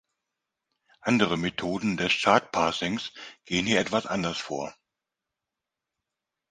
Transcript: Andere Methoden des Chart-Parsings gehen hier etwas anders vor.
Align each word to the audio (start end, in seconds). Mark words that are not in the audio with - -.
Andere 1.01 1.37
Methoden 1.37 1.95
des 1.95 2.11
Chart-Parsings 2.11 3.11
gehen 3.45 3.67
hier 3.67 3.79
etwas 3.79 4.07
anders 4.07 4.39
vor. 4.39 4.73